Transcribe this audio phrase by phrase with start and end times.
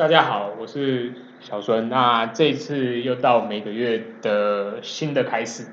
[0.00, 1.90] 大家好，我是小孙。
[1.90, 5.66] 那这一次又到每个月的新的开始，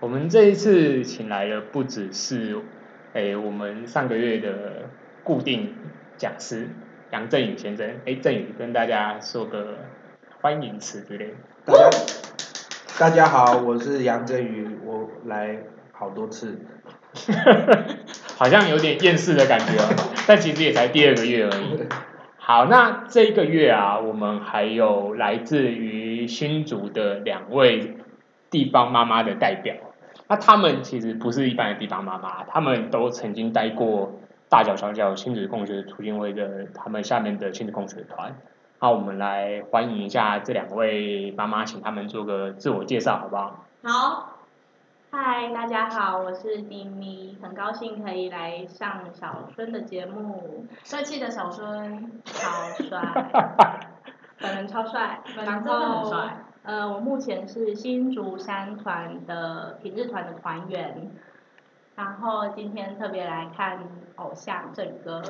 [0.00, 2.56] 我们这一次请来的不只是，
[3.12, 4.88] 诶，我们上个月的
[5.22, 5.74] 固定
[6.16, 6.70] 讲师
[7.12, 7.96] 杨振宇先生。
[8.06, 9.74] 诶，振宇跟大家说个
[10.40, 11.34] 欢迎词之类的。
[11.66, 11.90] 大家，
[12.98, 15.58] 大家好，我是杨振宇，我来
[15.92, 16.58] 好多次。
[18.38, 19.74] 好像有点厌世的感觉，
[20.26, 21.78] 但其实也才第二个月而已。
[22.48, 27.96] 好，那这个月啊，我们还有来自于新竹的两位
[28.50, 29.74] 地方妈妈的代表。
[30.28, 38.36] 那他们其实不是一般的地方妈妈，他们都曾经待过大脚小脚亲子共学促进会的他们下面的亲子共学团。
[38.78, 43.66] 那我们来欢迎一下这两位妈妈，请他们做个自我介绍，好不好？
[43.82, 44.35] 好。
[45.10, 50.66] 嗨，大家好，我是丁咪，很高兴可以来上小孙的节目。
[50.82, 52.48] 帅气的小孙，超
[52.82, 53.00] 帅，
[54.40, 56.12] 本人超帅，然后
[56.64, 61.10] 呃，我目前是新竹山团的平日团的团员，
[61.94, 63.78] 然后今天特别来看
[64.16, 65.22] 偶像郑哥，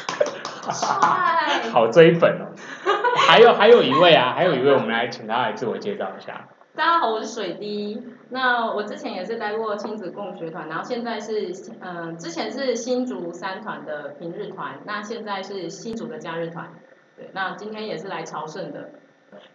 [0.72, 2.50] 帅，好追粉哦。
[3.28, 6.48] 还有还有一位啊，还有一位，我们来请他来自我介绍一下。
[6.76, 8.02] 大家好，我是水滴。
[8.30, 16.68] 那我之前也是待过亲子共学团，然后现在是嗯、之前是新竹三团的平日团，那现在是新竹的假日团。
[17.16, 18.90] 对，那今天也是来朝圣的。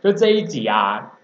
[0.02, 1.20] 就这一集啊，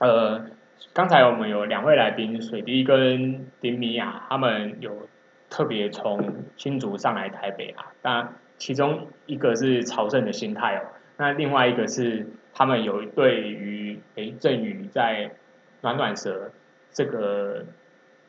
[0.00, 0.46] 呃，
[0.92, 5.08] 刚才我们有两位来宾，水滴跟丁咪啊，他们有
[5.48, 7.92] 特别从新竹上来台北啊。
[8.02, 10.82] 那其中一个是朝圣的心态哦，
[11.16, 15.32] 那另外一个是他们有对于诶振宇在
[15.80, 16.50] 暖暖蛇。
[16.92, 17.66] 这个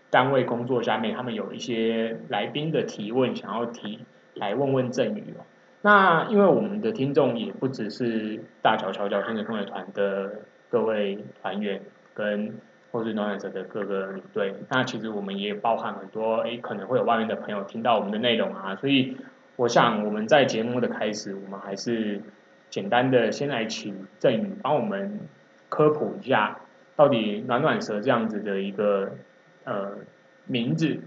[0.10, 4.00] 单位工作下面，他们有一些来宾的提问，想要提
[4.34, 5.46] 来问问振宇哦。
[5.82, 11.82] 那因为我们的听众也不只是大乔小脚亲子共学团的各位团员，
[12.14, 12.56] 跟
[12.92, 18.76] 或是暖暖蛇的各个领队，那其实我们也包含很多诶，可能会有外面的朋友听到我们的内容啊。
[18.76, 19.16] 所以
[19.56, 22.22] 我想我们在节目的开始，我们还是
[22.70, 25.20] 简单的先来请郑宇帮我们
[25.70, 26.60] 科普一下。
[26.96, 29.12] 到底暖暖蛇这样子的一个
[29.66, 30.00] 呃
[30.48, 31.00] 名字，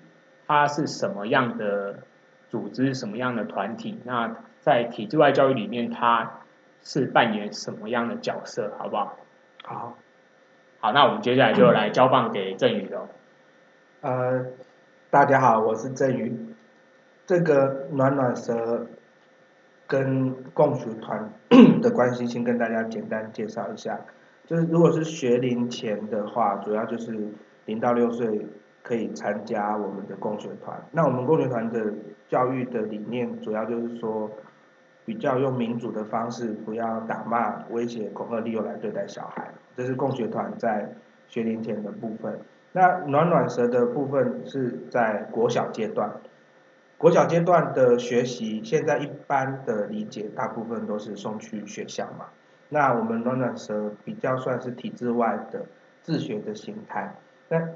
[0.46, 1.98] 它是什么样的
[2.48, 3.98] 组织，什么样的团体？
[4.04, 6.42] 那在体制外教育里面，它
[6.84, 8.72] 是扮演什么样的角色？
[8.78, 9.16] 好不好？
[9.64, 9.98] 好，
[10.78, 13.08] 好，那我们接下来就来交棒给郑宇了。
[14.02, 14.46] 呃，
[15.10, 16.54] 大家好，我是郑宇。
[17.26, 18.86] 这个暖暖蛇
[19.90, 21.32] 跟共学团
[21.82, 23.98] 的关系，先跟大家简单介绍一下。
[24.46, 27.12] 就是如果是学龄前的话，主要就是
[27.64, 28.46] 零到六岁
[28.84, 30.80] 可以参加我们的共学团。
[30.92, 31.92] 那我们共学团的
[32.28, 34.30] 教育的理念，主要就是说，
[35.04, 39.50] 比较用民主的方式，不要打骂、威胁、恐吓、利诱来对待小孩。
[39.76, 40.88] 这是共学团在
[41.26, 42.38] 学龄前的部分。
[42.72, 46.08] 那暖暖蛇的部分是在国小阶段，
[47.00, 52.26] 国小阶段的学习，现在一般的理解，大部分都是送去学校嘛。
[52.68, 55.64] 那我们暖暖蛇比较算是体制外的
[56.02, 57.14] 自学的形态。
[57.48, 57.70] 那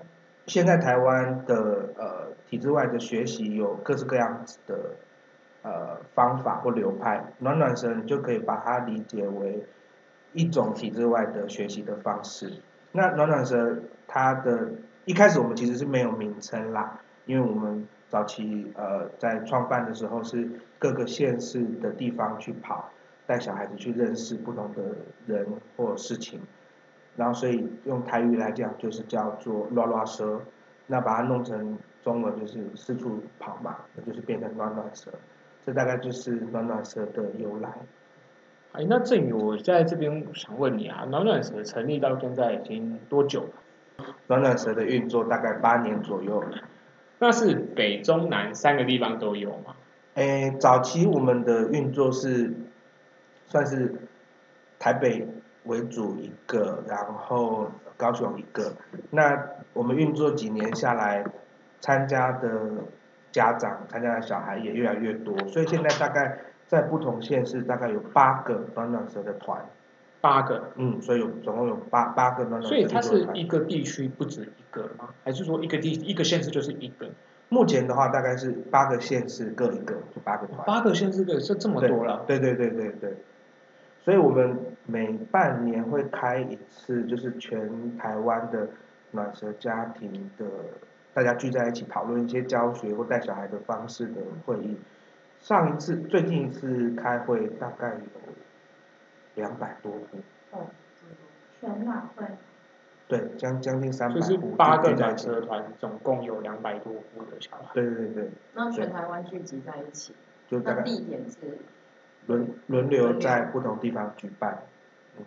[0.44, 4.78] 现在台湾的呃体制外的学习有各式各样子的
[5.62, 9.64] 呃方法或流派，暖暖蛇你就可以把它理解为
[10.34, 12.60] 一种体制外的学习的方式。
[12.92, 14.72] 那暖暖蛇它的
[15.06, 20.48] 一开始我们其实是没有名称啦，因为我们早期呃在创办的时候是
[20.78, 22.88] 各个县市的地方去跑。
[23.26, 24.82] 带小孩子去认识不同的
[25.26, 25.46] 人
[25.78, 26.38] 或事情，
[27.16, 30.42] 然后所以用台语来讲就是叫做乱乱蛇，
[30.88, 35.10] 那把它弄成中文就是四处跑嘛，那就是变成暖暖蛇，
[35.64, 37.72] 这大概就是暖暖蛇的由来。
[38.72, 44.04] 哎，那振宇，我在这边想问你啊，暖暖蛇成立到现在已经多久了？
[44.26, 46.44] 暖暖蛇的运作大概八年左右。
[47.24, 49.74] 那是北中南三个地方都有吗？
[50.14, 52.52] 哎，早期我们的运作是。
[53.46, 53.94] 算是
[54.80, 55.28] 台北
[55.64, 58.72] 为主一个，然后高雄一个。
[59.10, 59.38] 那
[59.74, 61.24] 我们运作几年下来，
[61.80, 62.48] 参加的
[63.30, 66.36] 家长、参加的小孩也越来越多，所以现在大概
[66.66, 69.64] 在不同县市大概有八个暖暖蛇的团。
[70.24, 72.68] 八个，嗯，所以有总共有八八个暖暖蛇。
[72.70, 75.10] 所以它是一个地区不止一个吗？
[75.22, 77.10] 还是说一个地一个县市就是一个？
[77.50, 80.64] 目前的话大概是八个县市各一个，就八个团。
[80.64, 82.24] 八个县市各是这么多了？
[82.26, 83.16] 对对对对对。
[84.02, 88.70] 所以我们每半年会开一次，就是全台湾的
[89.10, 90.46] 暖舌家庭的
[91.12, 94.78] 大家聚在一起讨论一些教学或带小孩的方式的会议。
[95.40, 98.23] 上一次最近一次开会大概有
[99.34, 100.18] 两百多户。
[100.52, 100.66] 哦，
[101.60, 102.24] 全暖会。
[103.06, 104.20] 对，将将近三百户。
[104.20, 107.70] 就是八个暖蛇团，总共有两百多户的小孩。
[107.74, 108.30] 对对对。
[108.54, 110.14] 那全台湾聚集在一起，
[110.48, 111.58] 就大概地点是
[112.26, 114.62] 轮轮流在不同地方举办。
[115.18, 115.24] 嗯。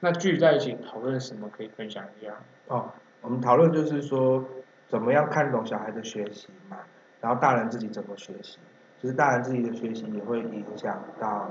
[0.00, 1.48] 那聚在一起讨论什么？
[1.48, 2.34] 可以分享一下。
[2.68, 2.92] 哦，
[3.22, 4.44] 我们讨论就是说，
[4.88, 6.78] 怎么样看懂小孩的学习嘛，
[7.20, 8.58] 然后大人自己怎么学习，
[9.00, 11.50] 就是大人自己的学习也会影响到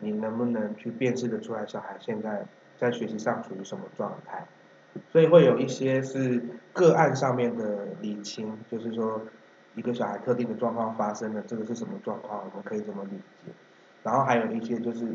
[0.00, 2.44] 你能不能去辨识得出来小孩现在
[2.78, 4.46] 在学习上处于什么状态。
[5.12, 9.20] 所以会有一些是个案上面的理清，就是说
[9.74, 13.52] 一个小孩特定的状况发生了，这个是什么状况，我们可以怎么理解。
[14.02, 15.06] 然后还有一些就是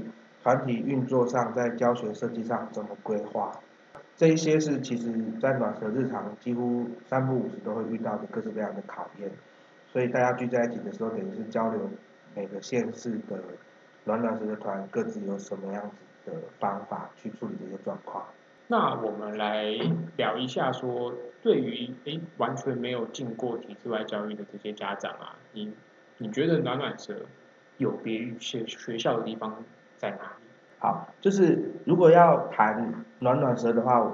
[0.43, 3.51] 团体运作上，在教学设计上怎么规划，
[4.15, 5.11] 这一些是其实
[5.41, 9.31] 在暖和日常几乎三不五时都会遇到的各式各样的考验。
[9.91, 11.89] 所以大家聚在一起的时候，等于是交流
[12.35, 13.41] 每个县市的
[14.05, 15.89] 暖暖蛇的团各自有什么样
[16.25, 18.23] 子的方法去处理这些状况。
[18.67, 19.65] 那我们来
[20.15, 21.13] 聊一下说，说
[21.43, 25.73] 对于诶完全没有进过体制外教育的这些家长啊，你
[26.17, 27.15] 你觉得暖暖蛇
[27.77, 29.63] 有别于学学校的地方
[29.97, 30.45] 在哪里？
[30.79, 34.11] 好，就是如果要谈暖暖蛇的话，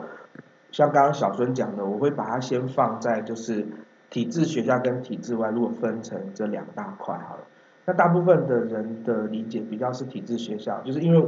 [0.72, 3.66] 像刚刚小孙讲的，我会把它先放在就是
[4.10, 7.44] 体制学校跟体制外，如果分成这两大块好了。
[7.88, 11.28] 那大部分的人的理解比较是体制学校，就是因为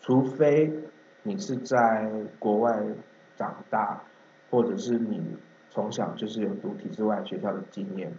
[0.00, 0.72] 除非。
[1.24, 2.80] 你是在国外
[3.36, 4.00] 长大，
[4.50, 5.20] 或者是你
[5.68, 8.10] 从小就是有读体制外学校的经验，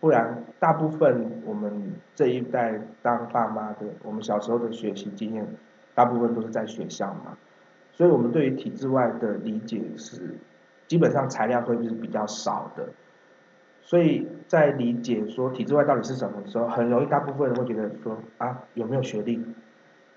[0.00, 5.46] 不然大部分我们这一代当爸妈的，我们小时候的学习经验，
[5.94, 7.36] 大部分都是在学校嘛，
[7.92, 10.38] 所以我们对于体制外的理解是，
[10.86, 12.88] 基本上材料会是比较少的，
[13.86, 19.40] 所以在理解说体制外到底是什么的时候，很容易大部分人会觉得说啊，有没有学历，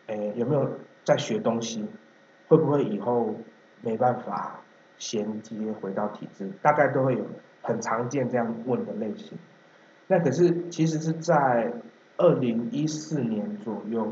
[0.07, 0.67] 诶有没有
[1.03, 1.85] 在学东西？
[2.47, 3.35] 会不会以后
[3.81, 4.59] 没办法
[4.97, 6.49] 衔接回到体制？
[6.63, 7.23] 大概都会有
[7.61, 9.37] 很常见这样问的类型。
[10.07, 11.71] 那可是其实是在
[12.17, 14.11] 二零一四年左右，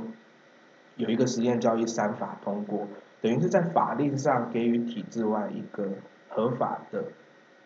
[0.98, 2.88] 有一个实验教育三法通过，
[3.22, 5.90] 等于是在法令上给予体制外一个
[6.30, 7.04] 合法的、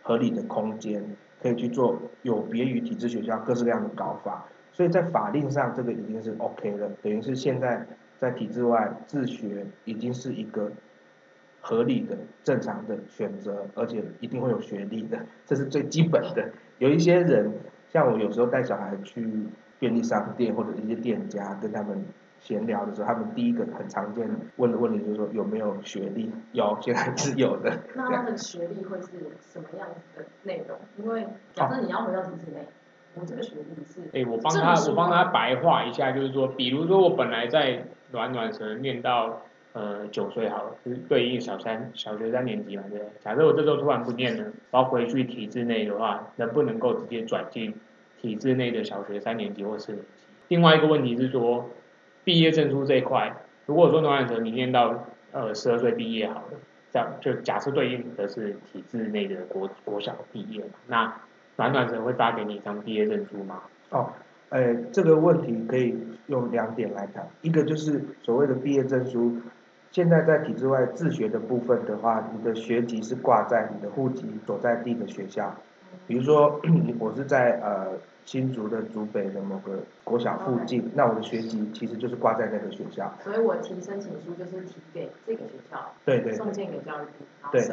[0.01, 4.45] 合理的空间，可以去做有别于体制学校各式各样的搞法。
[4.71, 7.85] 所以在法令上，这个已经是 OK 了，等于是现在。
[8.21, 10.71] 在体制外自学已经是一个
[11.59, 16.51] 合理的、正常的选择，而且一定会有学历的，这是最基本的。
[16.77, 17.51] 有一些人，
[17.89, 19.27] 像我有时候带小孩去
[19.79, 22.05] 便利商店或者一些店家跟他们
[22.41, 26.29] 闲聊的时候，他们第一个很常见问的问题就是说有没有学历？
[26.51, 27.71] 有，现在是有的。
[27.95, 29.07] 那他的学历会是
[29.39, 30.77] 什么样子的内容？
[30.97, 32.67] 因为假设你要回到体制内。
[33.13, 39.41] 我这个学历是，哎，我帮他，我帮他白话一下，就是说，比如说我本来在暖暖蛇念到
[39.73, 43.11] 呃九岁好了，就是对应小三小学三年级嘛，对不对？
[43.19, 47.73] 假设我这时候突然不念了， 然后回去体制内的话，能不能够直接转进
[48.21, 50.23] 体制内的小学三年级或四年级？
[50.47, 51.69] 另外一个问题是说，
[52.23, 53.35] 毕业证书这一块，
[53.65, 56.59] 如果说暖暖蛇你念到呃十二岁毕业好了，
[56.91, 61.13] 这样就假设对应的是体制内的国国小毕业嘛，那。
[61.57, 63.61] 暖暖蛇会发给你一张毕业证书吗？
[63.89, 64.09] 哦，
[64.49, 65.95] 呃，这个问题可以
[66.25, 69.35] 用两点来谈，一个就是所谓的毕业证书，
[69.91, 75.55] 现在在体制外自学的部分的话，你的学籍是挂在你的户籍所在地的学校，
[76.11, 76.59] 比如说
[76.99, 77.87] 我是在呃
[78.25, 83.09] 新竹的竹北的某个国小附近，那我的学籍其实就是挂在那个学校。
[83.23, 87.65] 所以我提申请书就是提给这个学校，对对，送件给教育部，对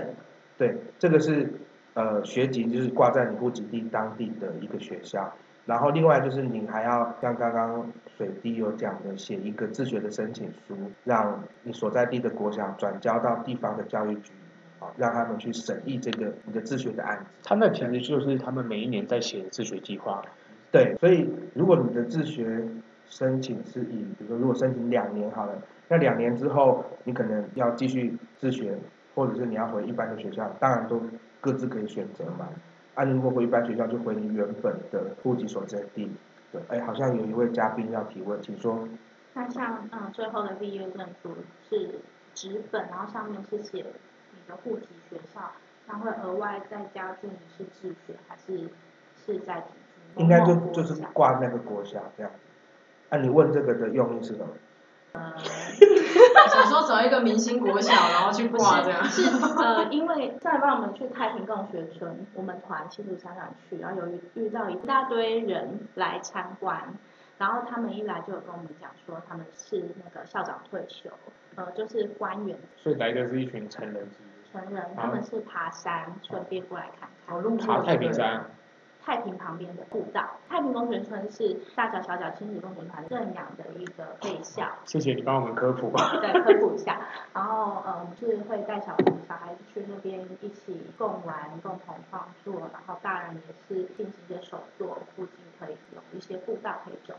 [0.56, 1.52] 对，这个是。
[1.94, 5.32] 呃，学籍就是挂在你户籍地当地的一个学校，
[5.66, 14.30] 然后另外就是你还要像刚刚水滴有讲的，写一个自学的申请书，让你所在地的国小转交到地方的教育局，
[14.78, 17.24] 啊，让他们去审议这个你的自学的案子。
[17.42, 20.22] 他那其实就是他们每一年在写的自学计划。
[20.70, 22.66] 对，所以如果你的自学
[23.06, 25.52] 申请是以，比如说如果申请两年好了，
[25.88, 28.78] 那两年之后你可能要继续自学，
[29.14, 31.00] 或者是你要回一般的学校，当然都。
[31.40, 32.48] 各自可以选择嘛，
[32.94, 36.10] 啊如果回一般学校，就回你原本的户籍所在地。
[36.50, 38.88] 对，哎，好像有一位嘉宾要提问，请说。
[39.34, 41.36] 那像嗯，最后的毕业证书
[41.70, 42.00] 是
[42.34, 43.84] 纸本，然后上面是写你
[44.48, 45.52] 的户籍学校，
[45.86, 48.68] 他会额外再加注你是自学还是
[49.24, 49.66] 是在体
[50.16, 50.22] 制？
[50.22, 52.32] 应该就就是挂那个国小这样。
[53.10, 54.48] 那、啊、你问这个的用意是什么？
[55.12, 55.32] 呃，
[56.52, 59.02] 想说找一个明星国小，然后去挂这样。
[59.04, 66.94] 是，是呃， 因为再帮我们去太平共学村，我们团新竹三团去，然后有遇到一大堆人来参观，
[67.38, 71.08] 然后他们一来就有跟我们讲说，他们是那个校长退休，
[71.54, 72.58] 呃，就是官员。
[72.76, 74.06] 所以来的是一群成人。
[74.50, 77.36] 成人，他们是爬山，顺便过来看看。
[77.36, 78.44] 哦，爬太平山。
[79.00, 84.68] 太平旁边的步道，太平公学村是大小小脚亲子共学团认养的一个备校。
[84.84, 85.90] 谢谢你帮我们科普。
[86.20, 87.00] 对，科普一下。
[87.32, 88.94] 然后，嗯，是会带小
[89.26, 97.14] 小孩子去那边一起共玩、共同创作，然后大人也是进行一些手作，附近可以有一些步道可以走。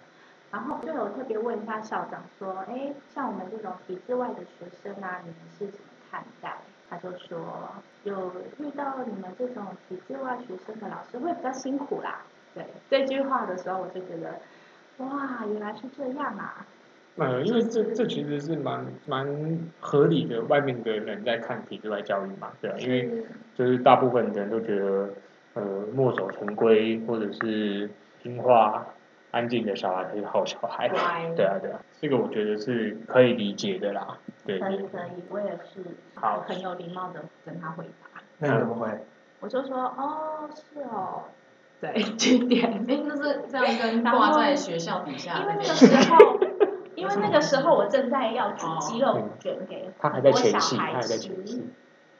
[0.51, 6.55] 然后就有特别问一下校长说，哎，像我们这种体制外的学生啊，你们是怎么看待？
[6.89, 7.69] 他就说，
[8.03, 12.22] 有遇到你们这种体制外学生的老师会比较辛苦啦。
[12.55, 14.39] 对这句话的时候，我就觉得，
[14.98, 16.65] 哇，原来是这样啊。
[17.17, 19.27] 嗯，因为这这其实是蛮蛮
[19.79, 23.24] 合理的，外面的人在看体制外教育嘛，对啊，因为
[23.55, 25.10] 就是大部分人都觉得，
[25.53, 25.62] 呃，
[25.93, 27.89] 墨守成规或者是
[28.24, 28.86] 听话。
[29.31, 30.89] 安静的小孩才是好小孩，
[31.36, 34.18] 对啊对啊，这个我觉得是可以理解的啦。
[34.46, 35.84] 对，可以可以，我也是，
[36.15, 38.22] 好，很有礼貌的跟他回答。
[38.39, 38.88] 那你怎么回？
[39.41, 41.24] 我就说哦，是哦，
[41.82, 45.39] 对，句点， 哎，就是这样跟挂在学校底下。
[45.39, 46.39] 因为那个时候，
[46.96, 51.63] 因为那个时候我正在要煮鸡肉卷给很多小孩吃，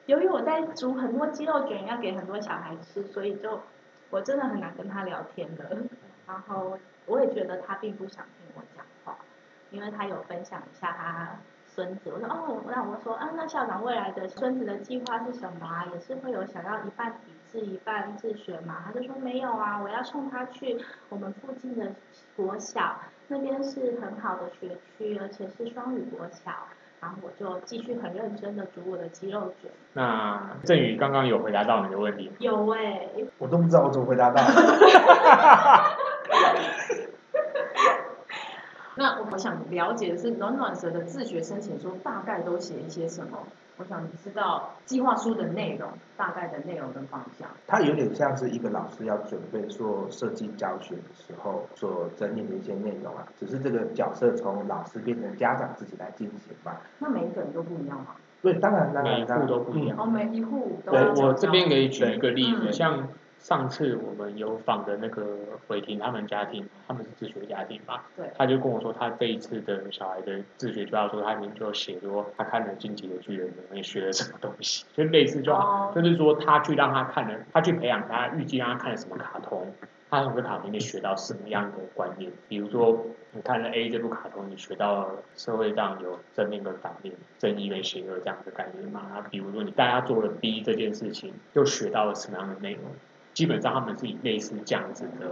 [0.06, 3.62] 由于我在煮很多鸡肉卷要给很多小孩吃，所以就
[4.10, 5.78] 我真的很难跟他聊天的。
[6.28, 8.49] 然后我也觉得他并不想听
[9.72, 11.30] 因为他有分享一下他
[11.68, 12.12] 孙子。
[12.14, 15.86] 我说哦，那我说啊，那校长未来的孙子的计划是什么啊？
[15.94, 18.84] 也是会有想要一半体制一半自学嘛？
[18.86, 20.78] 他就说没有啊，我要送他去
[21.10, 21.92] 我们附近的
[22.36, 22.96] 国小，
[23.28, 26.52] 那边是很好的学区，而且是双语国小。
[27.02, 29.72] 然后我就继续很认真的煮我的鸡肉卷。
[29.94, 32.30] 那振宇刚刚有回答到你的问题？
[32.40, 33.26] 有哎、欸。
[33.38, 34.44] 我都不知道我怎么回答到。
[39.00, 43.40] 那我想了解的是，暖暖蛇的自学申请书大概都写一些什么？
[43.78, 45.88] 我想知道计划书的内容，
[46.18, 47.48] 大概的内容跟方向。
[47.66, 56.82] 它有点像是一个老师要准备做设计教学的时候所整理的一些内容啊，只是这个角色从老师变成家长自己来进行吧。
[57.00, 58.08] 那每一个人都不一样吗？
[58.42, 59.98] 对，当然当然，每一户都不一样。
[59.98, 60.92] 哦，每一户都。
[60.92, 63.08] 对，我这边可以举一个例子，像。
[63.40, 65.26] 上次我们有访的那个
[65.70, 68.02] 伟霆他们家庭，他们是自学家庭嘛？
[68.16, 68.30] 对。
[68.38, 79.74] 他就跟我说，他这一次的小孩的自学，就要说他里面就写说，他看了《进击的巨人》里面学了什么东西， 就类似就好，就是说他去让他看了，他去培养他，预计让他看了什么卡通，
[80.10, 82.30] 他从这卡通里面学到什么样的观念？
[82.50, 89.00] 比如说，你看了 A 这部卡通，你学到了社会上有正面跟反面，正义跟邪恶这样的概念嘛？
[89.00, 92.84] 啊，比如说你大家做了 B 这件事情，又学到了什么样的内容？
[93.40, 95.32] 基本上他们是以类似这样子的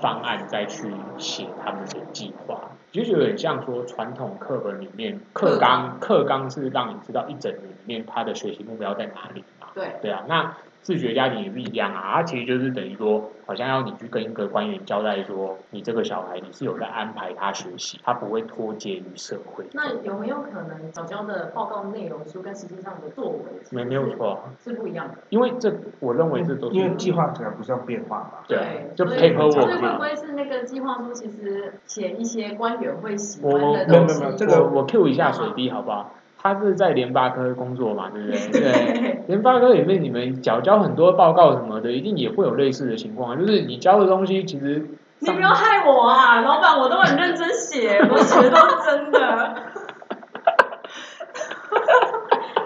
[0.00, 9.61] 方案再去写他们的计划，就有点像说传统课本里面课纲，课纲是让你知道一整年里面他的学习目标在哪里嘛？
[9.74, 10.54] 对，对啊，那。
[10.82, 19.64] 自学家庭也是一样啊，它其实就是等于说，好像要你去跟一个官员交代说，你这个小孩你是有在安排他学习，他不会脱节于社会。
[19.74, 23.38] 那有没有可能早教的报告内容书跟实际上的作为
[23.70, 25.18] 没没有错，是不一样的？
[25.28, 28.30] 因为这我认为这都是因为计划可能不是要变化嘛。
[28.48, 29.52] 对，就 paperwork。
[29.52, 34.16] 所以会不会是那个计划书其实写一些官员会喜欢的东西？
[34.16, 36.12] 我没有没有，这个我 Q 一下水滴好不好？
[36.42, 38.50] 他是在联发科工作嘛，对不对？
[38.52, 43.36] 对，联发科里面你们缴交很多报告什么的，一定也会有类似的情况啊。
[43.36, 44.84] 就是你交的东西，其实
[45.20, 49.54] 你不要害我啊，老板，我都很认真写，我写的都是真的。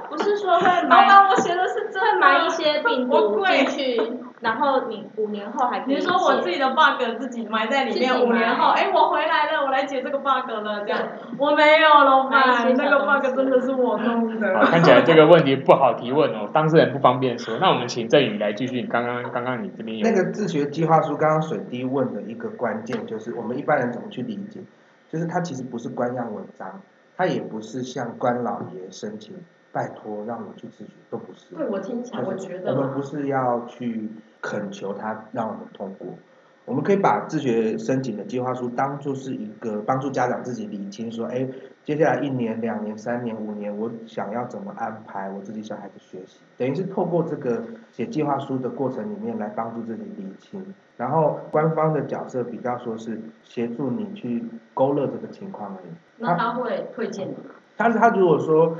[0.09, 4.01] 不是说会买，老板，我学的是真买一些病毒进去。
[4.39, 11.01] 然后你五年后还可以，你说我自己的 bug 自己埋在里面，五年后，哎，我回来了，我来解这个 bug 了，这样。
[11.39, 14.67] 我没有，老板，那个 bug 真的是我弄的。
[14.67, 17.57] 看起来这个问题不好提问哦，当事人不方便说。
[17.59, 20.07] 那我们请郑宇来继续，刚刚刚刚你这边有。
[20.09, 24.61] 那个自学计划书，刚刚水滴问的一个关键就是，我们一般人怎么去理解？
[25.11, 26.83] 就是它其实不是官样文章，
[27.17, 29.35] 它也不是向官老爷申请。
[29.77, 31.55] 拜托，让我去自学都不是。
[31.55, 34.09] 对，我听起来，我觉得我们不是要去
[34.41, 36.09] 恳求他让我们通过，
[36.65, 41.47] 我们可以把自学申请的计划书当做是一个帮助家长自己理清，说，哎，
[41.85, 50.65] 接下来一年、两年、三年、五年，我想要怎么安排我自己小孩子学习，等于是透过这个写计划书的过程里面来帮助自己理清。
[50.97, 54.43] 然后官方的角色比较说是协助你去
[54.73, 55.93] 勾勒这个情况而已。
[56.17, 57.51] 那他会推荐你吗？
[57.77, 58.75] 他是他如果说。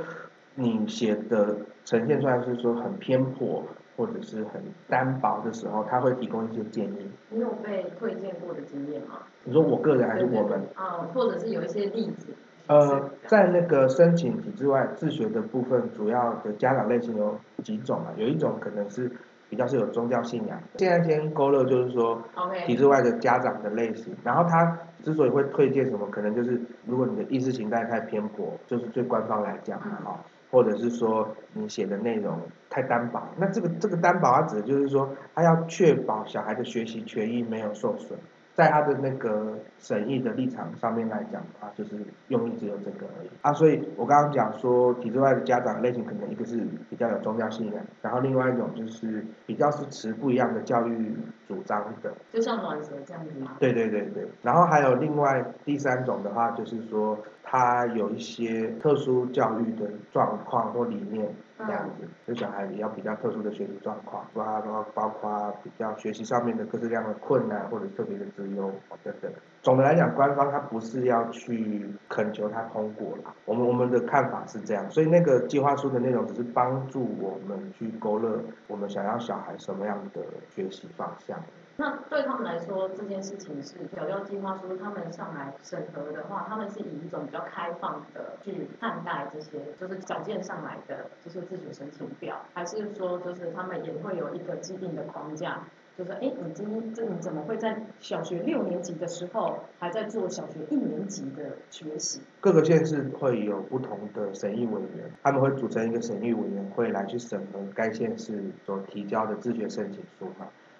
[0.59, 3.63] 你写的呈现出来是说很偏颇，
[3.95, 7.07] 或者是很单薄的时候，他会提供一些建议。
[7.29, 9.19] 你有被推荐过的经验吗？
[9.43, 10.59] 你说我个人还是我们？
[10.73, 12.33] 啊、嗯，或者是有一些例子。
[12.65, 18.11] 呃，在那个申请体制外自学的部分，主要的家长类型有几种啊？
[18.17, 19.09] 有一种可能是
[19.49, 20.59] 比较是有宗教信仰。
[20.77, 22.21] 现在先勾勒就是说，
[22.65, 24.13] 体制外的家长的类型。
[24.23, 30.19] 然后他之所以会推荐什么，可能就是如果你的意识形态太偏颇，就是最官方来讲的哈，
[30.51, 32.39] 或者是说你写的内容
[32.69, 33.21] 太单薄。
[33.37, 38.17] 那这个这个单薄，它指的就是说，他要确保小孩的学习权益没有受损。
[38.55, 41.95] 在他的那个审议的立场上面来讲的话，就是
[42.29, 43.53] 用意只有这个而已啊。
[43.53, 51.15] 所以我刚刚讲说，体制外的家长类型可能一个是比较有宗教信仰，然后另外一种就是比较是持不一样的教育
[51.47, 53.51] 主张的，就像暖蛇这样子吗？
[53.59, 54.27] 对对对对。
[54.41, 57.15] 然后还有另外第三种的话，就是说
[57.49, 61.33] 他有一些特殊教育的状况或理念。
[61.59, 68.71] 这样子，就小孩也要比较特殊的学习状况，包括包括比较学习上面的各式各样的困难或者特别的资优
[69.03, 69.31] 等等。
[69.63, 80.21] 总的来讲，官方他不是要去恳求他通过啦，我们我们的看法是这样，所以那个计划书的内容只是帮助我们去勾勒我们想要小孩什么样的
[80.53, 81.39] 学习方向。
[81.79, 102.21] 那对他们来说，这件事情是小教计划书，他们上来审核的话，他们是以一种比较开放的去看待这些，就是缴件上来的这些自学申请表，还是说就是他们也会有一个既定的框架，就是哎，你今这你怎么会在小学六年级的时候还在做小学一年级的学习？
[102.41, 110.31] 各个县市会有不同的审议委员，他们会组成一个审议委员会来去审核该县市所提交的自学申请书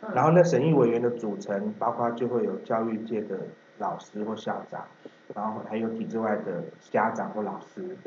[0.01, 0.13] 嘛。
[0.13, 3.39] 然后那审议委员的组成包括就会有教育界的
[3.77, 4.85] 老师或校长，
[5.33, 7.97] 然后还有体制外的家长或老师，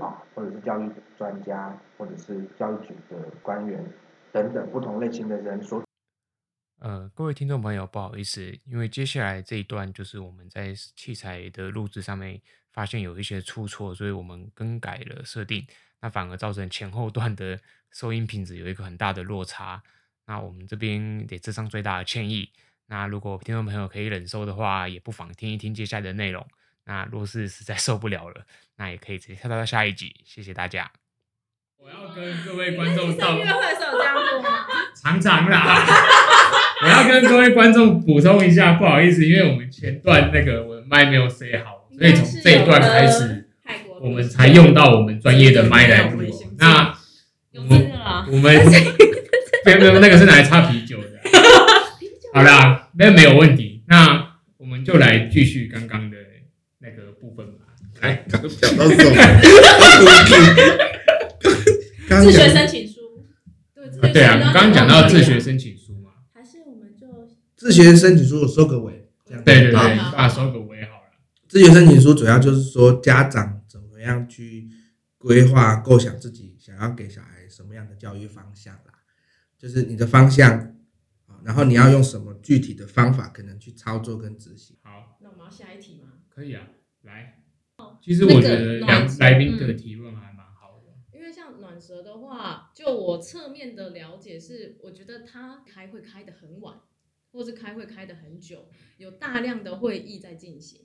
[0.00, 3.84] 啊，或者是教育专家，或者是教育局的官员
[4.32, 5.82] 等等不同类型的人所。
[6.78, 12.38] 呃，各位听众朋友，不好意思，因为接下来这一段就是我们在器材的录制上面
[12.70, 15.66] 发现有一些出错，所以我们更改了设定，
[16.02, 17.58] 那反而造成前后段的
[17.90, 19.82] 收音品质有一个很大的落差。
[20.26, 22.48] 那我们这边得致上最大的歉意。
[22.88, 26.46] 那如果听众朋友可以忍受的话，也不妨听一听接下来的内容。
[26.84, 28.44] 那若是实在 受不了了，
[28.76, 30.14] 那也可以直接跳到下一集。
[30.24, 30.90] 谢谢大家。
[31.78, 34.66] 我要跟各位观众道，音乐会是有这样做吗？
[35.02, 35.84] 常常啦。
[36.82, 43.48] 我要跟各位观众补充一下，不好意思，因为我们前段那个我的麦没有塞好，所以从这一段开始，
[44.00, 46.22] 我们才用到我们专业的麦来录。
[46.58, 46.96] 那
[47.54, 47.92] 我们
[48.30, 49.05] 我们。
[49.66, 51.20] 没有没有，那个是拿来擦啤酒的。
[52.32, 53.82] 好啦，那没有问题。
[53.88, 56.16] 那我们就来继续刚刚的
[56.78, 57.66] 那个部分吧。
[58.00, 59.16] 来，刚讲到什么？
[62.22, 63.00] 自学申请书。
[64.00, 66.10] 对对啊，刚刚讲到自学申请书嘛。
[66.32, 67.06] 还是我们就
[67.56, 69.08] 自学申请书我收个尾。
[69.24, 71.10] 这样对对对，把收个尾好了。
[71.48, 74.68] 自学申请书主要就是说家长怎么样去
[75.18, 78.85] 规划、构想自己想要给小孩什么样的教育方向啦。
[79.58, 80.76] 就是你的方向，
[81.44, 84.76] 然后你要用什么具体的方法，可能去操作跟执行。
[84.82, 86.12] 好，那我们要下一题吗？
[86.28, 86.68] 可以啊，
[87.02, 87.42] 来。
[88.00, 90.94] 其实我觉得两来宾的提问还蛮好的。
[91.12, 96.76] 因为像暖蛇的话，就我侧面的了解是，我觉得他开会开得很晚，
[97.32, 100.80] 或是开会开得很久，有大量的会议在进行。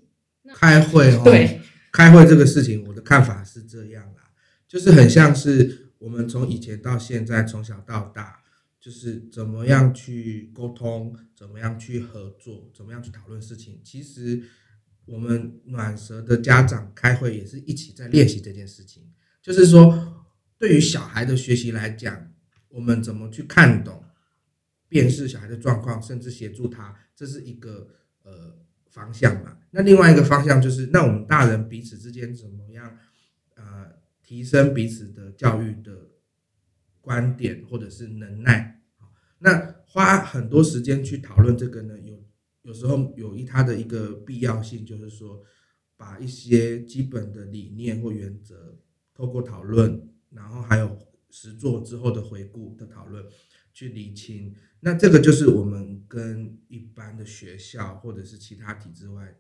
[0.54, 4.32] 开会哦， 对，开会这个事情，我的看法是这样啦，
[4.68, 8.41] 就是很像是我们从以前到现在，从小到大。
[8.82, 13.80] 就是怎么样去沟通，怎么样去合作，怎么样去讨论事情。
[13.84, 14.42] 其实
[15.06, 19.14] 我们暖蛇的家长开会也是一起在练习这件事情。
[19.40, 20.26] 就是说，
[20.58, 22.34] 对于小孩的学习来讲，
[22.70, 24.04] 我们怎么去看懂、
[24.88, 27.88] 辨识小孩的状况，甚至协助他，这是一个
[28.24, 28.58] 呃
[28.90, 29.60] 方向嘛。
[29.70, 32.98] 那另外一个方向就是，那我们大人彼此之间怎么样
[33.54, 36.08] 呃提升彼此的教育的。
[37.02, 38.80] 观点或者是能耐，
[39.40, 42.24] 那花很多时间去讨论这个呢，有
[42.62, 45.44] 有时候有一它的一个必要性，就是说
[45.98, 48.78] 把一些基本的理念或原则
[49.16, 50.98] 透过讨论，然后还有
[51.32, 53.26] 实作之后的回顾的讨论
[53.74, 54.56] 去厘清。
[54.82, 59.36] 那这个就是我们跟一般的学校或者是其他体制外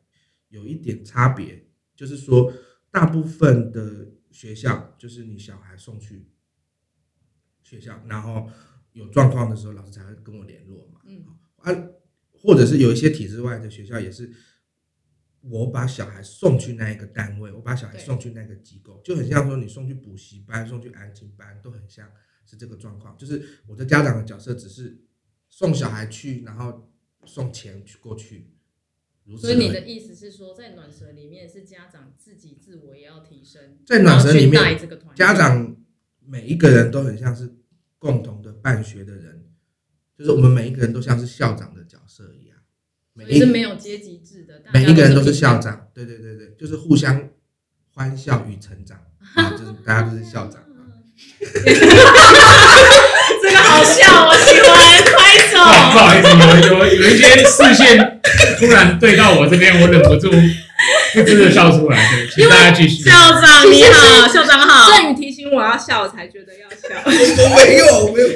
[0.50, 2.52] 有一点差别，就是说
[2.90, 6.28] 大部分的学校就是你小孩送去。
[7.72, 8.50] 学校，然后
[8.92, 11.00] 有状况的时候，老师才会跟我联络嘛。
[11.06, 11.72] 嗯，啊，
[12.34, 14.30] 或者是有一些体制外的学校，也是
[15.40, 22.12] 我把小孩送去那一个单位，我把小孩送去那个机构，就很像说你送去补习班、送去安亲班，都很像
[22.46, 25.02] 是这个状况，就是我的家长的角色只是
[25.48, 26.92] 送小孩去，然后
[27.26, 28.52] 送钱去过去。
[29.38, 34.78] 所以你的意思是说，在暖蛇里面是家长自己自我也要提升，在暖蛇里面，
[35.16, 35.78] 家长
[36.20, 37.56] 每一个人都很像是
[38.02, 39.44] 共同的办学的人，
[40.18, 42.58] 就是我们每一个人都像是校长的角色一样，
[43.14, 47.30] 每一个是没有阶级制的，每一个人都是校长，对对对对，就是互相
[47.94, 48.98] 欢笑与成长
[49.36, 50.64] 啊，就是大家都是校长。
[51.42, 51.50] 这
[53.52, 54.72] 个好笑，我喜欢
[55.06, 55.58] 拍手。
[55.94, 56.28] 不好意思，
[56.68, 58.20] 有有有一些视线
[58.58, 60.32] 突然对到我这边，我忍不住
[61.14, 61.98] 不知的笑出来。
[62.12, 63.10] 对，请大家继续。
[63.10, 64.90] 校长你好，校长好。
[64.92, 67.02] 所以你提醒我要笑，我才觉得要笑。
[67.06, 67.10] 我
[67.66, 68.28] 没有，我没有。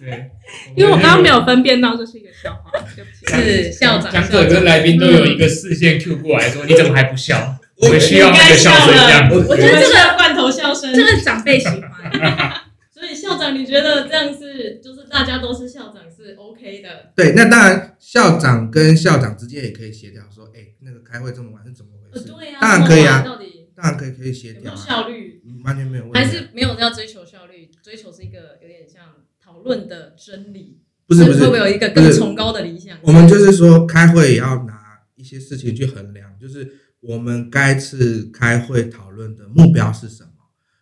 [0.00, 0.30] 对，
[0.76, 2.70] 因为我刚刚没有分辨到这是一个笑话。
[2.94, 3.42] 对不起。
[3.42, 4.12] 是校长。
[4.12, 9.28] 讲者跟来宾都有一个视线 Q 过来说：“你怎么还不笑？”我们需要那个笑声，这样。
[9.30, 11.80] 我觉得这个罐头笑声，这个长辈喜欢。
[12.94, 17.10] 所以校长，你觉得这样是就是大家都是校长是 OK 的？
[17.16, 25.42] 对，那当然，校长跟校长之间也可以协调，说，哎、欸，那个开会这么晚是怎么对呀、啊，当然可以啊，到底当然可以可以协调、啊，效率？
[25.64, 29.02] 完全没有问题、啊，还是没有要追求效率，追求是一个有点像
[29.42, 32.98] 讨论的真理，不是不是，会不会有一个更崇高的理想？
[33.02, 40.30] 我们就是说，开会也要拿一些事情去衡量，就是我们该次开会讨论的目标是什么？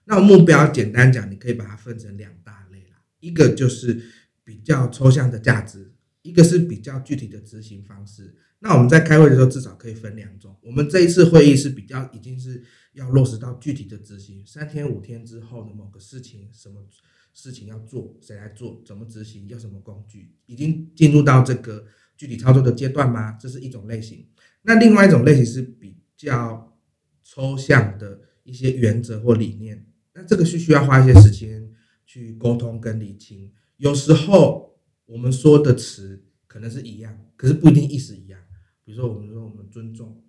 [0.05, 4.03] 那目标简单讲，你可以把它分成两大类啦，一个就是
[4.45, 5.92] 比较抽象的价值，
[6.23, 8.35] 一个是比较具体的执行方式。
[8.61, 10.57] 那我们在开会的时候，至少可以分两种。
[10.63, 16.87] 我们这一次会议是比较已经是要落实到具体的执行，三天五天之后的某个事情，什么
[17.33, 21.85] 事情要做，谁来做，怎么执行，要什么工具，已经进入到这个
[22.17, 23.33] 具体操作的阶段吗？
[23.33, 24.29] 这是一种类型。
[24.63, 26.79] 那另外一种类型是比较
[27.25, 29.87] 抽象的一些原则或理念。
[30.15, 31.69] 那这个是需要花一些时间
[32.07, 33.51] 去沟通跟理清。
[33.79, 34.72] 有时候
[35.13, 38.41] 我们说的词可能是一样，可是不一定意思一样。
[38.83, 40.25] 比如说，我们说我们尊重，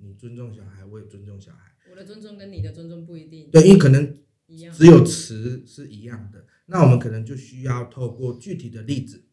[0.00, 1.72] 你尊重小孩，我也尊重小孩。
[1.88, 3.48] 我的尊重跟你的尊重不一定。
[3.52, 4.18] 对，因为可能
[4.72, 6.46] 只有词是一样的。
[6.66, 9.24] 那我们可能就需要透过具体的例子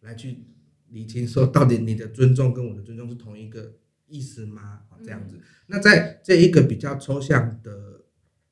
[0.00, 0.44] 来去
[0.88, 4.84] 理清，说到底你的尊重跟我的尊重是同一个意思吗？
[5.04, 5.38] 这样子。
[5.66, 7.98] 那在这一个比较抽象的。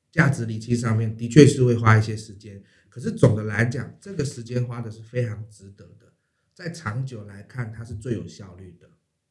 [0.09, 6.13] 价值理清上面的确是会花一些时间，可是总的来讲，这个时间花的是非常值得的，
[6.53, 8.89] 在长久来看，它是最有效率的。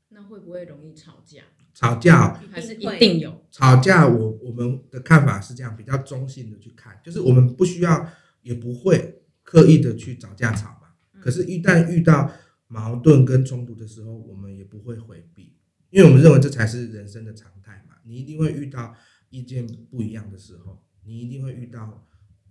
[0.09, 1.43] 那会不会容易吵架？
[1.75, 4.07] 吵架还是一定有吵架？
[4.07, 8.09] 我我们的看法是这样，比较中性的去看，就是我们不需要
[8.43, 10.95] 也不会刻意的去找架吵嘛。
[11.21, 12.31] 可是，一旦遇到
[12.69, 15.57] 矛盾跟冲突的时候，我们也不会回避，
[15.91, 17.97] 因为我们认为这才是人生的常态嘛。
[18.05, 18.95] 你一定会遇到。
[19.29, 22.07] 意见不一样的时候，你一定会遇到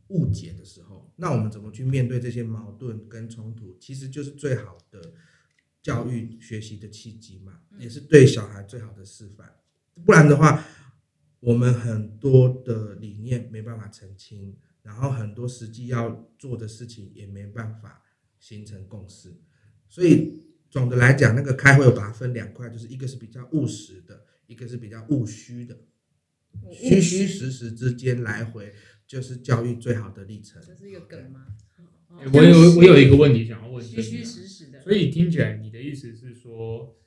[0.09, 1.11] 误解的时候。
[1.15, 3.77] 那我们怎么去面对这些矛盾跟冲突？
[3.79, 5.13] 其实就是最好的
[5.81, 9.55] 教育学习的契机嘛，也是对小孩最好的示范。
[10.05, 10.65] 不然的话，
[11.39, 18.03] 我们很多的理念没办法澄清，然后很多实际要做的事情也没办法
[18.39, 19.35] 形成共识。
[19.87, 25.79] 所以总的来讲，那个开会我把它分两块，就是一个是比较务实的，一个是比较务虚的。
[26.71, 28.73] 虚虚实实之间来回，
[29.07, 30.61] 就是教育最好的历程。
[30.61, 31.45] 这是一个梗吗？
[32.33, 33.83] 我有我有一个问题想要问。
[33.83, 34.79] 虚虚实实的。
[34.79, 36.97] 所以听起来你的意思是说，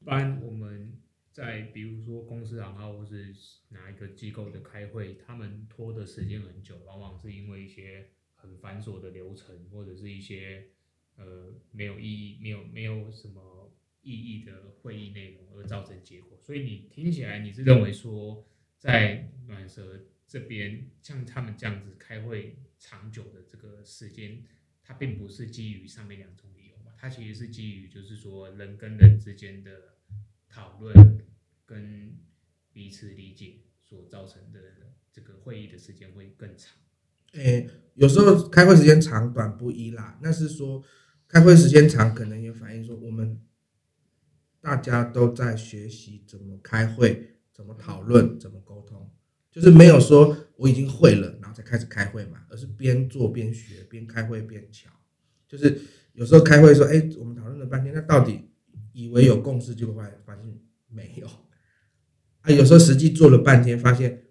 [0.00, 0.94] 一般我们
[1.32, 3.34] 在比如说公司行号或是
[3.68, 10.68] 哪一个机构的开会，他们拖的时间很久，往往是因为一些很繁琐的流程，或者是一些
[11.16, 16.38] 呃没有意义、没有没有什么意义的会议内容而造成结果。
[16.40, 18.44] 所以你听起来你是认为说。
[18.78, 24.42] 在暖蛇这边，像他们这样子开会长久的这个时间，
[24.82, 29.94] 它并不是基于上面两种理由嘛，它其实是基于就是说人跟人之间的
[30.48, 31.24] 讨论
[31.64, 32.16] 跟
[32.72, 34.60] 彼此理解所造成的
[35.12, 36.76] 这个会议的时间会更长。
[37.32, 40.84] 诶、欸，有时候开会时间长短不一啦，那是说
[41.28, 43.40] 开会时间长可能也反映说我们
[44.60, 47.32] 大家都在学习怎么开会。
[47.56, 49.10] 怎么讨论，怎么沟通，
[49.56, 54.90] 就是没有说我已经会了，然后才开始开会嘛，而是边做边学，边开会边乔。
[55.48, 55.80] 就是
[56.12, 58.50] 有时候开会说，哎，我们讨论了半天，那到底
[58.92, 61.26] 以为有共识，结果发现发现没有。
[62.42, 64.24] 啊，有时候实际做了半天，发现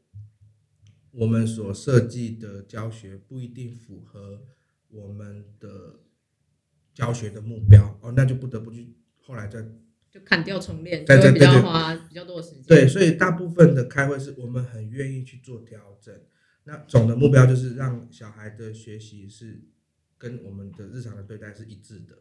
[1.09, 4.43] 我们所设计的教学不一定符合
[4.89, 6.01] 我们的
[6.93, 9.65] 教学的目标，哦，那就不得不去后来再。
[10.15, 12.63] 就砍掉重练，就会比较花比较多的时间。
[12.65, 16.17] 对，所以大部分的开会是我们很愿意去做调整，
[16.63, 19.61] 那总的目标就是让小孩的学习是
[20.17, 22.15] 跟我们的日常的对待是一致的，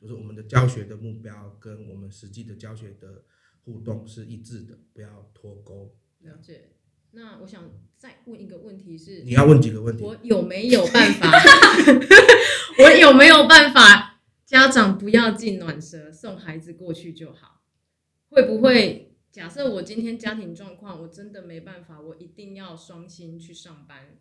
[0.00, 3.22] 就是我们的教学的目标跟我们实际的教学的
[3.62, 5.96] 互动是一致的，不要脱钩。
[6.22, 6.70] 了解。
[7.12, 10.02] 那我想再问一个问题是，你要问几个问题？
[10.02, 11.30] 我有没有办法？
[12.82, 14.09] 我有没有办法？
[14.50, 17.62] 家长不要进暖舍，送孩子过去就好。
[18.30, 24.18] 会不会假设我今天家庭状况，我真的没办法，我一定要双薪去上班，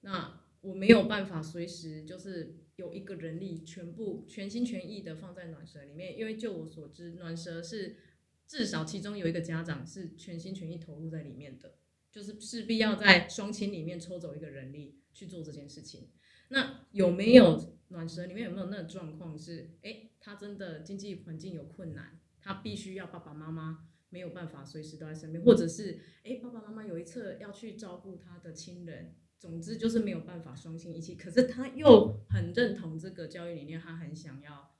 [0.00, 7.98] 那我没有办法随时就是有一个人力全部全心全意的放在暖舍里面，因为就我所知，暖舍是
[8.46, 11.74] 至少其中有一个家长是全心全意投入在里面的。
[12.10, 16.08] 就是势必要在双亲里面抽走一个人力去做这件事情。
[16.48, 31.14] 那有没有暖蛇里面有没有那个状况是，诶，他真的经济环境有困难，他必须要爸爸妈妈没有办法随时都在身边，或者是诶，爸爸妈妈有一侧要去照顾他的亲人，总之就是没有办法双亲一起。
[31.14, 34.74] 可是他又很认同这个教育理念，他很想要，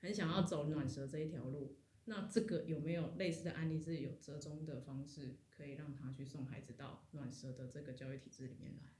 [0.00, 1.78] 很想要走暖蛇这一条路。
[2.06, 8.90] 那这个有没有类似的案例，是有折中的方式，可以让他去送孩子到暖蛇的这个教育体制里面来？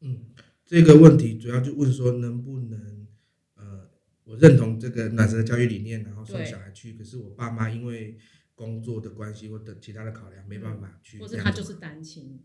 [0.00, 0.34] 嗯，
[0.66, 3.06] 这个问题主要就问说能不能，
[3.54, 3.88] 呃，
[4.24, 8.18] 我认同这个暖舍的教育理念，然后送小孩去，可是我爸妈因为
[8.56, 12.42] 工作的关系或等其他的考量，没办法去，或者他就是单亲。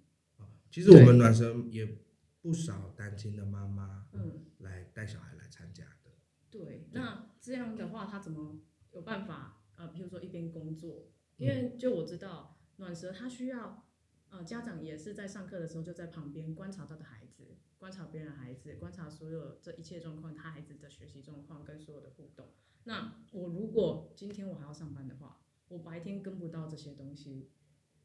[0.70, 1.98] 其实我们暖生也
[2.42, 6.12] 不少单亲的妈妈，嗯，来带小孩来参加的。
[6.50, 9.64] 对，那这样的话，他怎么有办法？
[9.76, 13.84] 呃，比如说一边工作，因为就我知道暖蛇他需要，
[14.30, 22.50] 呃，家长也是在上课的时候就在旁边观察他的孩子，观察别人的孩子，观察所有这一切状况，他孩子的学习状况跟所有的互动。
[22.84, 27.50] 那我如果今天我还要上班的话，我白天跟不到这些东西，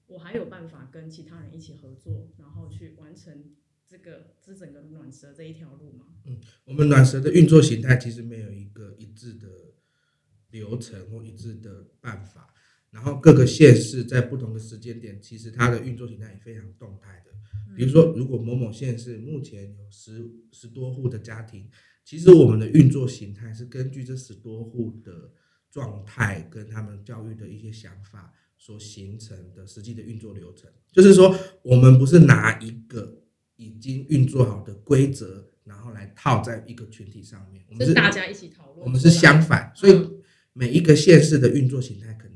[0.06, 3.54] 我还有办法跟其他人一起合作，然后去完成
[3.86, 6.06] 这个这整个暖蛇这一条路吗？
[6.24, 9.46] 嗯，我们暖蛇的运作形态其实没有一个一致的。
[10.50, 12.54] 流程或一致的办法，
[12.96, 17.30] 然后各个县市在不同的时间点，其实它的运作形态也非常动态的。
[17.76, 21.68] 比如说，如果某某县市目前有十十多户的家庭，
[22.02, 25.30] 其实我们的运作形态是根据这十多户的
[25.70, 30.70] 状态跟他们教育的一些想法所形成的实际的运作流程。
[30.90, 33.22] 就是说，我们不是拿一个
[33.56, 38.86] 已经运作好的规则，然后来套在一个群体上面，我们是大家一起讨论。
[38.86, 40.16] 我们是相反，所以。
[40.58, 42.35] 每一个县市的运作形态可能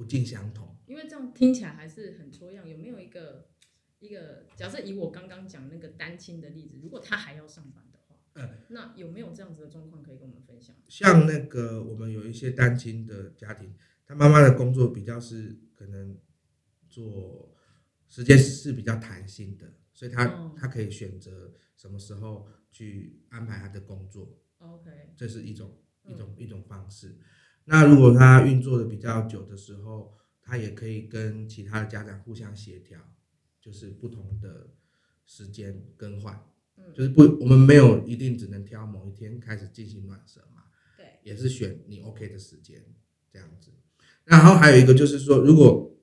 [0.00, 2.66] 不尽相同，因为这样听起来还是很抽样。
[2.66, 3.50] 有没有一个
[3.98, 4.80] 一个假设？
[4.80, 10.74] 以我刚刚讲那个单亲的例子，如果他还要上班的话，嗯，那有没有这样子的状况可以跟我们分享？
[10.88, 13.74] 像那个我们有一些单亲的家庭，
[14.06, 16.18] 他妈妈的工作比较是可能
[16.88, 17.54] 做
[18.08, 24.38] 时间是比较弹性的，所以他、哦、他可以选择什么时候去安排他的工作。
[24.60, 25.76] OK，这是一种。
[26.08, 27.18] 一种一种方式，
[27.66, 32.98] 那如果他运作的比较久的时候，他也可以跟其他的家长互相协调，
[33.60, 34.70] 就是不同的
[35.24, 36.44] 时间更换，
[36.92, 40.64] 就是不，我们没有一定只能挑某一天开始进行暖舍嘛，
[40.96, 42.84] 对，也是选你 OK 的时间
[43.32, 43.70] 这样子。
[44.24, 45.96] 然后还有一个就是说，如果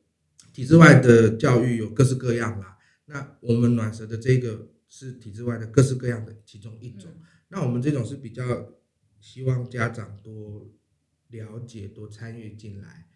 [0.53, 7.11] 体制外的教育有各式各样啦，那我们暖舌的这个是体制外的各式各样的其中一种，
[7.49, 8.71] 那我们这种是比较。
[9.19, 10.71] 希望家长多
[11.29, 13.07] 了解、多参与进来。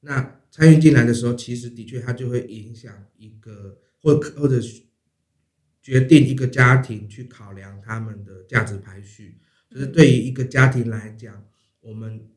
[0.00, 4.60] 那参与进来的时候，其实的确它就会影响一个，或或者
[5.82, 9.40] 决定一个家庭去考量他们的价值排序。
[9.70, 11.46] 就是对于一个家庭来讲，
[11.80, 12.28] 我们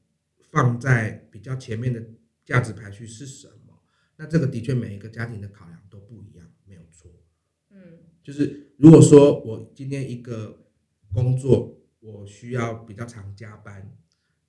[0.51, 2.05] 放在比较前面的
[2.45, 3.81] 价值排序是什么？
[4.17, 7.11] 那这个的确每一个家庭的考量都不一样，没有错。
[7.71, 10.65] 嗯，就是如果说我今天一个
[11.13, 11.79] 工作。
[12.05, 13.97] 我需要比较常加班，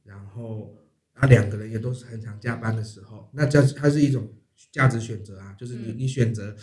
[0.04, 0.76] 然后
[1.14, 4.32] 啊两个人也都是很常加班的时候，那这它是一种
[4.70, 6.54] 价值选择啊，就是你你选择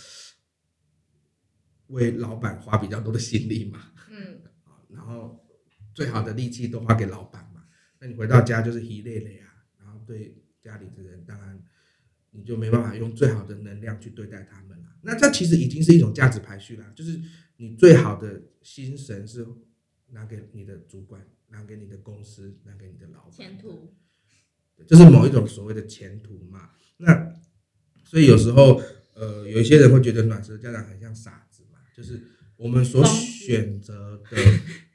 [1.87, 4.41] 为老板花比较多的心力嘛，嗯，
[4.89, 5.43] 然后
[5.93, 7.65] 最好的力气都花给老板嘛，
[7.99, 11.61] 那你回到家就是一累累啊，然后对家里的人当然
[12.29, 17.19] 你就没办法用最好的能量去对待他们了，那这其实已经是一种价值排序了，就是
[17.57, 19.45] 你最好的心神是。
[20.13, 23.31] 拿给你的主管，拿给你的公司，拿给你的老板。
[23.31, 23.93] 前途，
[24.87, 26.71] 就是某一种所谓的前途嘛。
[26.97, 27.33] 那
[28.03, 28.81] 所以有时候，
[29.15, 32.21] 呃，有一些人会觉得暖舍家长很像傻子嘛，就是
[32.57, 34.37] 我们所选择的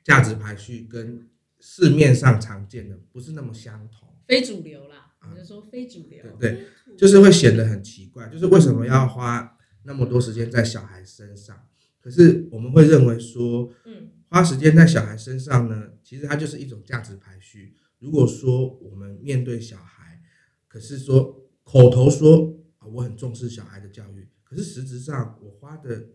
[0.03, 1.29] 价值排序跟
[1.61, 5.15] 市面上常见的不是那么相同，非主流啦。
[5.19, 6.51] 啊，就说非主流，对
[6.87, 11.67] 对，就是会显得很奇怪，就是为什么要花那么多时间在小孩身上。
[12.01, 17.77] 可是我们会认为说，嗯，花时间在小孩身上呢，其实它就是一种价值排序。
[17.99, 20.23] 如果说我们面对小孩，
[20.69, 26.11] 可是说口头说啊，我很重视小孩的教育，可是实质上我花的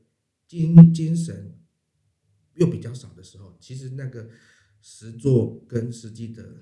[0.47, 1.57] 精精神
[2.53, 4.29] 又比较少的时候，其实那个
[4.81, 6.57] 实作跟实际的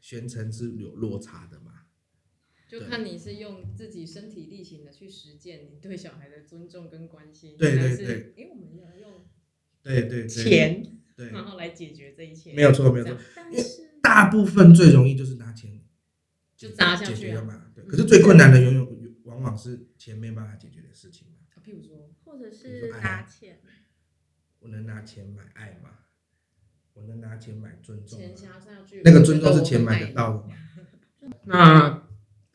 [0.00, 1.72] 宣称是有落差的嘛。
[2.68, 9.24] 就看你是用自己身体力行的去实践你对小孩的尊重跟关心，对对对，因为我们要用
[9.86, 15.80] 对对对钱，对，然后来解决这一切，没有错没有错，但是大部分最容易就是拿钱
[16.56, 17.84] 就砸下去了嘛，对。
[17.84, 21.34] 可是最困难的永远往往是钱没办法解决的事情嘛。
[21.64, 23.60] 譬如说，或者是拿钱，
[24.60, 25.90] 我能拿钱买爱吗？
[26.94, 28.26] 我能拿钱买尊重吗？
[28.26, 30.54] 钱砸下去，那个尊重是钱买得到的吗？
[31.44, 32.02] 那。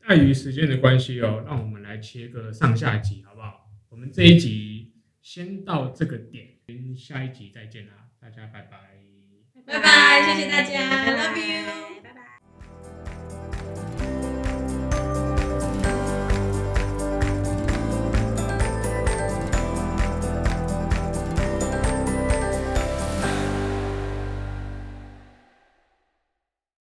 [0.05, 3.71] 碍于时间的关系哦，让我们来切个上下集好不好？
[3.89, 4.91] 我们这一集
[5.21, 6.50] 先到这个点，
[6.95, 8.77] 下一集再见啦，大家拜拜，
[9.65, 12.00] 拜拜，谢谢大家 love you。